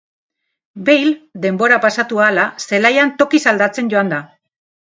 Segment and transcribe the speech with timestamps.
[0.87, 1.11] Bale
[1.43, 4.23] denbora pasatu ahala zelaian tokiz aldatzen joan da.